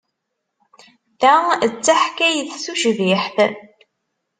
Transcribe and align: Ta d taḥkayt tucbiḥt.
Ta 1.19 1.35
d 1.71 1.73
taḥkayt 1.85 2.49
tucbiḥt. 2.63 3.37